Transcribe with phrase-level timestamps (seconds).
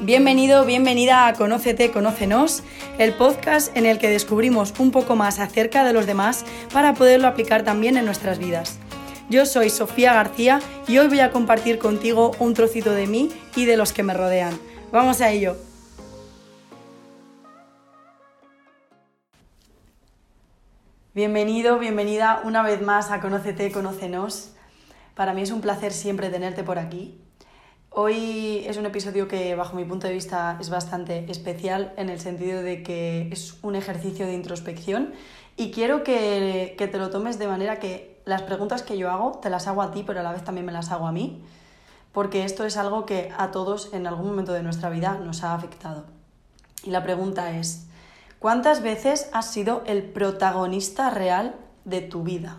[0.00, 2.64] Bienvenido, bienvenida a Conócete, Conócenos,
[2.98, 7.28] el podcast en el que descubrimos un poco más acerca de los demás para poderlo
[7.28, 8.78] aplicar también en nuestras vidas.
[9.30, 13.66] Yo soy Sofía García y hoy voy a compartir contigo un trocito de mí y
[13.66, 14.58] de los que me rodean.
[14.90, 15.56] Vamos a ello.
[21.14, 24.50] Bienvenido, bienvenida una vez más a Conócete, Conócenos.
[25.14, 27.23] Para mí es un placer siempre tenerte por aquí.
[27.96, 32.18] Hoy es un episodio que bajo mi punto de vista es bastante especial en el
[32.18, 35.12] sentido de que es un ejercicio de introspección
[35.56, 39.48] y quiero que, te lo tomes de manera que las preguntas que yo hago te
[39.48, 41.44] las hago a ti pero a la vez también me las hago a mí
[42.10, 45.54] porque esto es algo que a todos en algún momento de nuestra vida nos ha
[45.54, 46.04] afectado.
[46.82, 47.86] Y la pregunta es,
[48.40, 51.54] ¿cuántas veces has sido el protagonista real
[51.84, 52.56] de tu vida?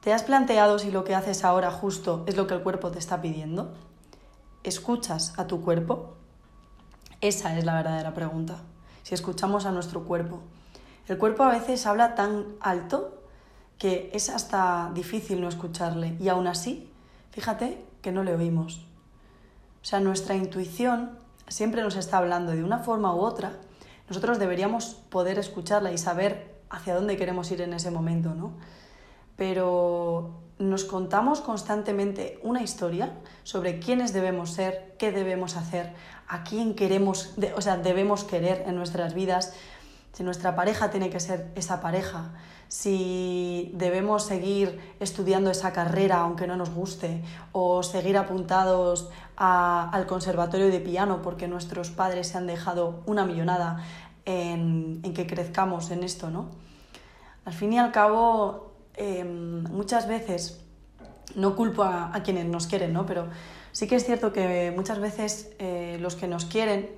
[0.00, 2.98] ¿Te has planteado si lo que haces ahora justo es lo que el cuerpo te
[2.98, 3.74] está pidiendo?
[4.66, 6.16] ¿Escuchas a tu cuerpo?
[7.20, 8.56] Esa es la verdadera pregunta.
[9.04, 10.40] Si escuchamos a nuestro cuerpo.
[11.06, 13.22] El cuerpo a veces habla tan alto
[13.78, 16.90] que es hasta difícil no escucharle y aún así,
[17.30, 18.84] fíjate que no le oímos.
[19.82, 23.52] O sea, nuestra intuición siempre nos está hablando de una forma u otra.
[24.08, 28.50] Nosotros deberíamos poder escucharla y saber hacia dónde queremos ir en ese momento, ¿no?
[29.36, 33.12] Pero nos contamos constantemente una historia
[33.44, 35.92] sobre quiénes debemos ser, qué debemos hacer,
[36.28, 39.54] a quién queremos, o sea, debemos querer en nuestras vidas,
[40.12, 42.32] si nuestra pareja tiene que ser esa pareja,
[42.68, 50.68] si debemos seguir estudiando esa carrera aunque no nos guste, o seguir apuntados al conservatorio
[50.68, 53.84] de piano porque nuestros padres se han dejado una millonada
[54.24, 56.46] en, en que crezcamos en esto, ¿no?
[57.44, 60.60] Al fin y al cabo, Em, muchas veces,
[61.34, 63.04] no culpo a, quienes nos quieren, ¿no?
[63.04, 63.28] pero
[63.72, 66.88] sí que es cierto que muchas veces eh, los que nos quieren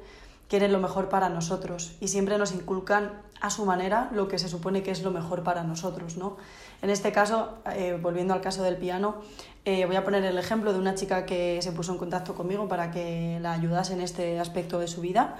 [0.48, 4.48] quieren lo mejor para nosotros y siempre nos inculcan a su manera lo que se
[4.48, 6.16] supone que es lo mejor para nosotros.
[6.16, 6.38] ¿no?
[6.80, 9.16] En este caso, eh, volviendo al caso del piano,
[9.66, 12.66] eh, voy a poner el ejemplo de una chica que se puso en contacto conmigo
[12.66, 15.36] para que la ayudase en este aspecto de su vida.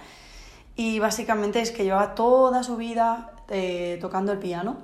[0.77, 3.33] Y básicamente es que llevaba toda su vida
[4.01, 4.77] tocando el piano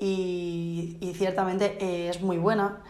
[0.00, 2.82] y, ciertamente eh, es muy buena.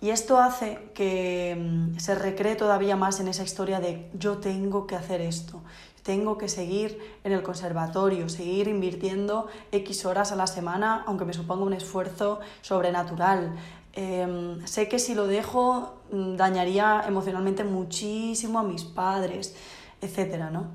[0.00, 4.86] Y esto hace que mm, se recree todavía más en esa historia de yo tengo
[4.86, 5.62] que hacer esto,
[6.02, 11.32] tengo que seguir en el conservatorio, seguir invirtiendo X horas a la semana, aunque me
[11.32, 13.56] suponga un esfuerzo sobrenatural.
[13.94, 19.56] Em, sé que si lo dejo mm, dañaría emocionalmente muchísimo a mis padres,
[20.02, 20.50] etc.
[20.52, 20.66] ¿no?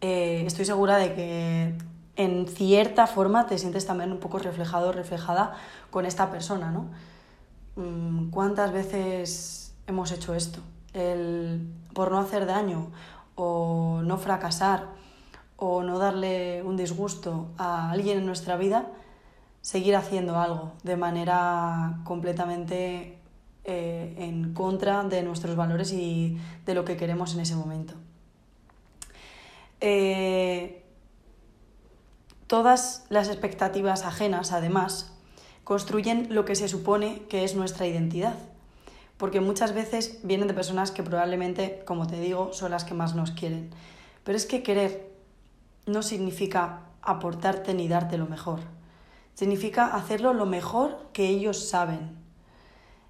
[0.00, 1.74] Eh, estoy segura de que
[2.16, 5.54] en cierta forma te sientes también un poco reflejado reflejada
[5.90, 6.90] con esta persona, ¿no?
[7.76, 10.60] Mm, ¿Cuántas veces hemos hecho esto?
[10.92, 12.90] El, por no hacer daño
[13.34, 14.88] o no fracasar
[15.56, 18.88] o no darle un disgusto a alguien en nuestra vida,
[19.62, 23.18] seguir haciendo algo de manera completamente
[23.64, 26.36] eh, en contra de nuestros valores y
[26.66, 27.94] de lo que queremos en ese momento.
[29.80, 30.81] Eh,
[32.52, 35.10] Todas las expectativas ajenas, además,
[35.64, 38.34] construyen lo que se supone que es nuestra identidad,
[39.16, 43.14] porque muchas veces vienen de personas que probablemente, como te digo, son las que más
[43.14, 43.70] nos quieren.
[44.22, 45.10] Pero es que querer
[45.86, 48.60] no significa aportarte ni darte lo mejor,
[49.32, 52.18] significa hacerlo lo mejor que ellos saben.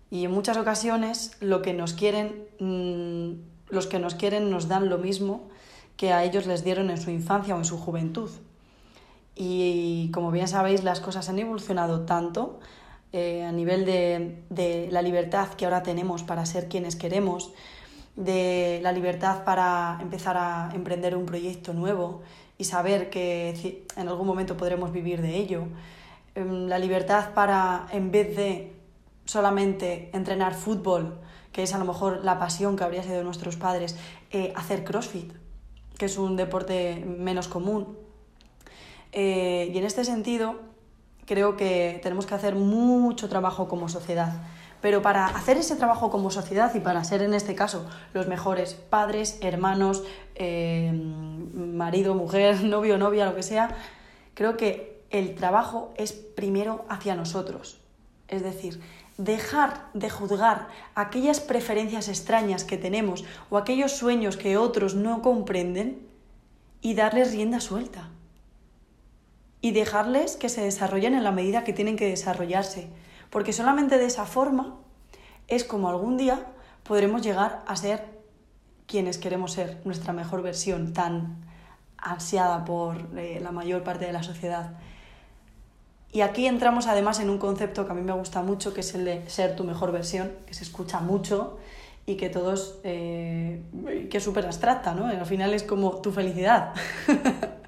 [0.09, 4.89] Y en muchas ocasiones lo que nos quieren, mm, los que nos quieren nos dan
[4.89, 5.49] lo mismo
[5.97, 8.31] que a ellos les dieron en su infancia o en su juventud.
[9.35, 12.61] Y como bien sabéis, las cosas han evolucionado tanto
[13.13, 17.53] eh, a nivel de, de, la libertad que ahora tenemos para ser quienes queremos,
[18.17, 22.23] de la libertad para empezar a emprender un proyecto nuevo
[22.59, 25.65] y saber que en algún momento podremos vivir de ello,
[26.35, 28.73] em, la libertad para, en vez de
[29.25, 31.19] solamente entrenar fútbol,
[31.53, 33.97] que es a lo mejor la pasión que habría sido de nuestros padres,
[34.31, 35.33] eh, hacer CrossFit,
[35.99, 37.97] que es un deporte menos común,
[39.13, 40.57] eh, y en este sentido,
[41.27, 44.43] creo que tenemos que hacer mucho trabajo como sociedad.
[44.81, 48.75] Pero para hacer ese trabajo como sociedad y para ser en este caso los mejores
[48.75, 50.03] padres, hermanos,
[50.35, 50.93] eh,
[51.55, 53.77] marido, mujer, novio, novia, lo que sea,
[54.35, 57.81] creo que el trabajo es primero hacia nosotros.
[58.29, 58.81] Es decir,
[59.19, 66.09] dejar de juzgar aquellas preferencias extrañas que tenemos o aquellos sueños que otros no comprenden
[66.81, 68.09] y darles rienda suelta
[69.63, 72.89] y dejarles que se desarrollen en la medida que tienen que desarrollarse,
[73.31, 74.77] porque solamente de esa forma
[75.49, 76.47] es como algún día
[76.83, 78.21] podremos llegar a ser
[78.87, 81.47] quienes queremos ser nuestra mejor versión tan
[81.97, 84.73] ansiada por eh, la mayor parte de la sociedad.
[86.11, 88.95] Y aquí entramos además en un concepto que a mí me gusta mucho, que es
[88.95, 91.59] el de ser tu mejor versión, que se escucha mucho
[92.05, 93.63] y que todos, eh,
[94.11, 95.07] que es súper abstracta, ¿no?
[95.07, 96.75] Al final es como tu felicidad.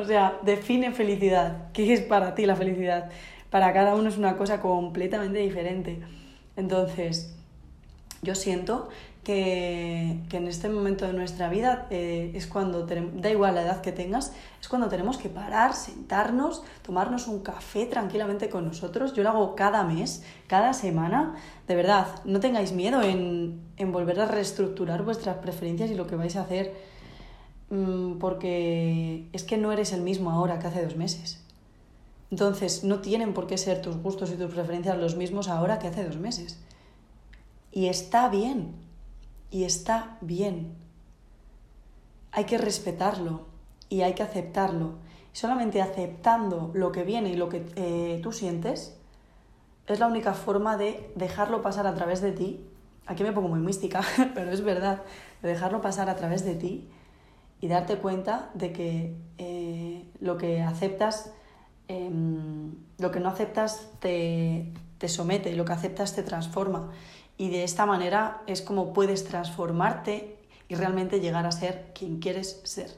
[0.00, 1.70] o sea, define felicidad.
[1.72, 3.10] ¿Qué es para ti la felicidad?
[3.50, 6.00] Para cada uno es una cosa completamente diferente.
[6.56, 7.34] Entonces,
[8.22, 8.88] yo siento
[9.24, 13.80] que, que, en este momento de nuestra vida eh, es cuando, da igual la edad
[13.80, 19.12] que tengas, es cuando tenemos que parar, sentarnos, tomarnos un café tranquilamente con nosotros.
[19.12, 21.36] Yo lo hago cada mes, cada semana.
[21.66, 26.16] De verdad, no tengáis miedo en, en volver a reestructurar vuestras preferencias y lo que
[26.16, 26.74] vais a hacer,
[27.68, 31.42] porque es que no eres el mismo ahora que hace dos meses.
[32.30, 35.88] Entonces, no tienen por qué ser tus gustos y tus preferencias los mismos ahora que
[35.88, 36.60] hace dos meses.
[37.72, 38.74] Y está bien
[39.50, 40.74] y está bien.
[42.32, 43.46] Hay que respetarlo
[43.88, 44.94] y hay que aceptarlo.
[45.32, 48.94] Solamente aceptando lo que viene y lo que eh, tú sientes
[49.86, 52.64] es la única forma de dejarlo pasar a través de ti.
[53.06, 54.02] Aquí me pongo muy mística,
[54.34, 55.02] pero es verdad,
[55.42, 56.88] de dejarlo pasar a través de ti
[57.60, 61.32] y darte cuenta de que eh, lo que aceptas,
[61.88, 66.90] em, lo que no aceptas te, te somete lo que aceptas te transforma.
[67.36, 70.38] Y de esta manera es como puedes transformarte
[70.68, 72.90] y realmente llegar a ser quien quieres ser.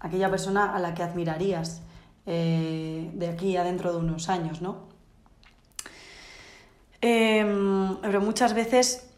[0.00, 1.82] Aquella persona a la que admirarías
[2.26, 4.92] eh, de aquí a dentro de unos años, ¿no?
[7.00, 9.11] Em, pero muchas veces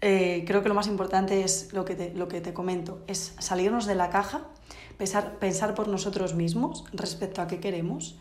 [0.00, 3.34] eh, creo que lo más importante es lo que, te, lo que te comento, es
[3.38, 4.42] salirnos de la caja,
[4.96, 8.18] pensar, pensar por nosotros mismos respecto a qué queremos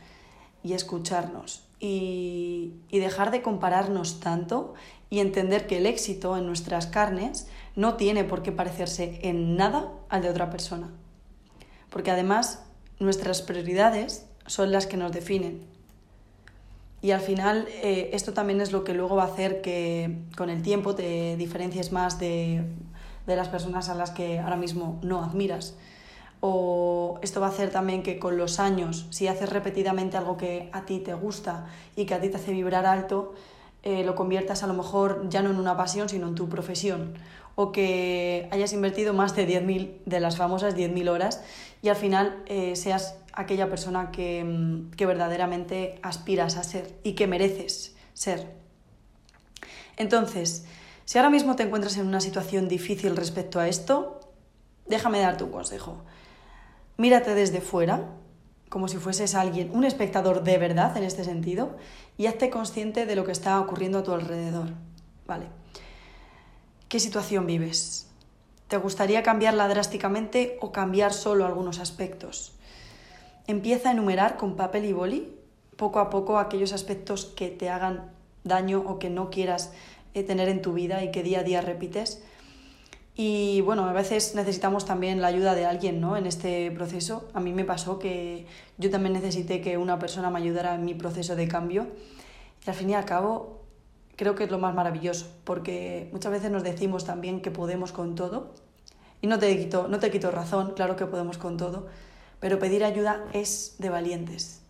[0.63, 4.73] y escucharnos y, y dejar de compararnos tanto
[5.09, 9.91] y entender que el éxito en nuestras carnes no tiene por qué parecerse en nada
[10.09, 10.89] al de otra persona.
[11.89, 12.63] Porque además
[12.99, 15.76] nuestras prioridades son las que nos definen.
[17.01, 20.49] Y al final eh, esto también es lo que luego va a hacer que con
[20.49, 22.65] el tiempo te diferencies más de,
[23.27, 25.75] de las personas a las que ahora mismo no admiras.
[26.39, 30.69] O esto va a hacer también que con los años, si haces repetidamente algo que
[30.71, 31.65] a ti te gusta
[31.95, 33.33] y que a ti te hace vibrar alto,
[33.83, 37.13] eh, lo conviertas a lo mejor ya no en una pasión, sino en tu profesión.
[37.59, 41.41] O que hayas invertido más de 10.000, de las famosas 10.000 horas
[41.81, 47.13] y al final eh, seas aquella persona que, mm, que verdaderamente aspiras a ser y
[47.13, 48.47] que mereces ser.
[49.97, 50.65] Entonces,
[51.05, 54.19] si ahora mismo te encuentras en una situación difícil respecto a esto,
[54.87, 56.03] déjame darte un consejo.
[56.97, 58.09] Mírate desde fuera,
[58.69, 61.77] como si fueses alguien, un espectador de verdad en este sentido,
[62.17, 64.69] y hazte consciente de lo que está ocurriendo a tu alrededor.
[65.25, 65.47] ¿Vale?
[66.89, 68.07] ¿Qué situación vives?
[68.67, 72.53] ¿Te gustaría cambiarla drásticamente o cambiar solo algunos aspectos?
[73.45, 75.33] Empieza a enumerar con papel y boli
[75.75, 78.11] poco a poco aquellos aspectos que te hagan
[78.43, 79.73] daño o que no quieras
[80.13, 82.23] eh, tener en tu vida y que día a día repites
[83.19, 86.17] y bueno, a veces necesitamos también la ayuda de alguien ¿no?
[86.17, 87.27] en este proceso.
[87.33, 88.45] A mí me pasó que
[88.77, 91.87] yo también necesité que una persona me ayudara en mi proceso de cambio.
[92.63, 93.63] Y al fin y al cabo,
[94.17, 98.15] creo que es lo más maravilloso, porque muchas veces nos decimos también que podemos con
[98.15, 98.53] todo.
[99.21, 101.87] Y no te quito, no te quito razón, claro que podemos con todo,
[102.39, 104.61] pero pedir ayuda es de valientes.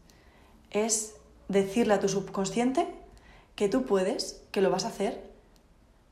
[0.70, 1.16] Es
[1.48, 2.88] decirle a tu subconsciente
[3.56, 5.24] que tú puedes, que lo vas a hacer,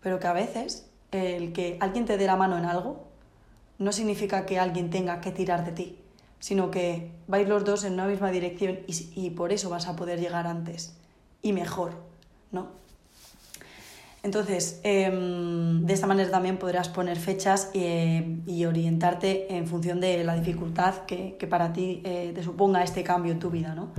[0.01, 3.05] pero que a veces el que alguien te dé la mano en algo
[3.77, 5.99] no significa que alguien tenga que tirar de ti,
[6.39, 10.19] sino que vais los dos en una misma dirección y, por eso vas a poder
[10.19, 10.95] llegar antes
[11.41, 11.93] y mejor,
[12.51, 12.84] ¿no?
[14.25, 20.23] Entonces, em, de esta manera también podrás poner fechas eh, y orientarte en función de
[20.23, 23.91] la dificultad que, para ti eh, te suponga este cambio en tu vida, ¿no?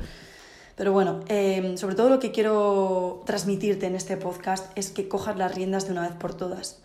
[0.75, 5.37] Pero bueno, em, sobre todo lo que quiero transmitirte en este podcast es que cojas
[5.37, 6.83] las riendas de una vez por todas.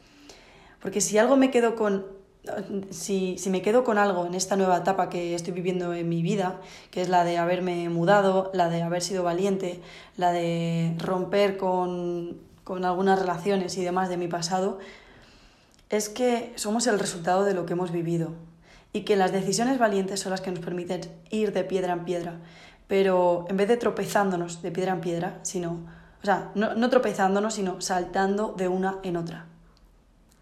[0.79, 2.05] Porque si algo me quedo con
[2.91, 6.21] si, si, me quedo con algo en esta nueva etapa que estoy viviendo en mi
[6.21, 9.79] vida, que es la de haberme mudado, la de haber sido valiente,
[10.15, 14.80] la de romper con, con algunas relaciones y demás de mi pasado,
[15.90, 18.32] es que somos el resultado de lo que hemos vivido
[18.94, 21.01] y que las decisiones valientes son las que nos permiten
[21.32, 22.36] ir de piedra en piedra,
[22.88, 25.80] pero en vez de tropezándonos de piedra en piedra, sino,
[26.22, 29.48] o sea, no, no tropezándonos, sino saltando de una en otra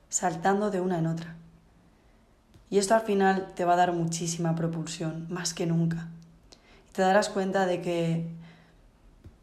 [0.10, 1.36] saltando de una en otra.
[2.70, 6.10] Y esto al final te va a dar muchísima propulsión, más que nunca.
[6.90, 8.28] Y te darás cuenta de que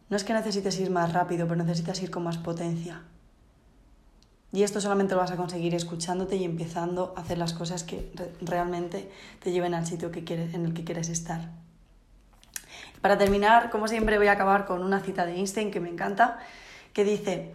[0.08, 3.02] no es que necesites ir más rápido, pero necesitas ir con más potencia.
[4.52, 8.12] Y esto solamente lo vas a conseguir escuchándote y empezando a hacer las cosas que
[8.40, 9.10] realmente
[9.42, 11.50] te lleven al sitio que quieres, en el que quieres estar.
[13.00, 16.38] Para terminar, como siempre, voy a acabar con una cita de Einstein que me encanta,
[16.92, 17.52] que dice,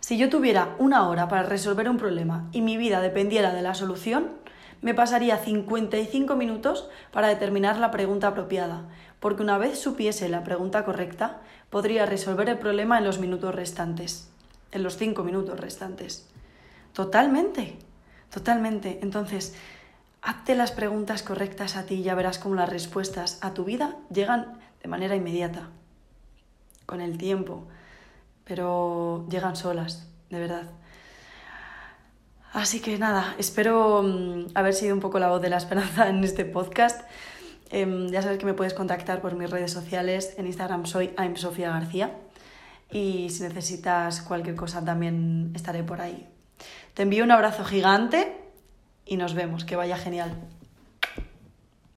[0.00, 3.74] si yo tuviera una hora para resolver un problema y mi vida dependiera de la
[3.74, 4.32] solución,
[4.82, 8.88] me pasaría 55 minutos para determinar la pregunta apropiada,
[9.24, 11.40] porque una vez supiese la pregunta correcta,
[11.70, 14.28] podría resolver el problema en los minutos restantes,
[14.70, 16.28] en los 5 minutos restantes.
[16.92, 17.78] Totalmente,
[18.30, 18.98] totalmente.
[19.00, 19.54] Entonces,
[20.20, 23.96] hazte las preguntas correctas a ti y ya verás cómo las respuestas a tu vida
[24.12, 25.70] llegan de manera inmediata,
[26.84, 27.64] con el tiempo,
[28.44, 30.64] pero llegan solas, de verdad.
[32.52, 36.22] Así que nada, espero mm, haber sido un poco la voz de la esperanza en
[36.22, 37.00] este podcast.
[37.70, 40.34] Em, ya sabes que me puedes contactar por mis redes sociales.
[40.38, 42.12] En Instagram soy I'm Sofía García.
[42.90, 46.28] Y si necesitas cualquier cosa también estaré por ahí.
[46.94, 48.36] Te envío un abrazo gigante
[49.04, 49.64] y nos vemos.
[49.64, 50.36] Que vaya genial.